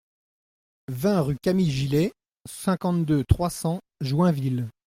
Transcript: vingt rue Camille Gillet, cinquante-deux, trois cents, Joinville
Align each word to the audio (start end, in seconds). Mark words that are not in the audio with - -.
vingt 0.87 1.21
rue 1.21 1.37
Camille 1.43 1.69
Gillet, 1.69 2.11
cinquante-deux, 2.49 3.23
trois 3.23 3.51
cents, 3.51 3.81
Joinville 4.01 4.67